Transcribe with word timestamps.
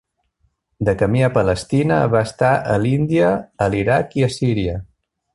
De 0.87 0.93
camí 1.01 1.19
a 1.25 1.29
Palestina, 1.35 1.99
va 2.15 2.23
estar 2.29 2.49
a 2.75 2.77
l'Índia, 2.85 3.27
a 3.67 3.71
l'Iraq, 3.75 4.17
i 4.21 4.25
a 4.29 4.35
Síria. 4.37 4.79